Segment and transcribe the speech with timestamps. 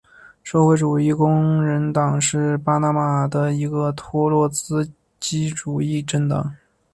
[0.43, 6.55] 社会主义工人党是巴拿马的一个托洛茨基主义政党。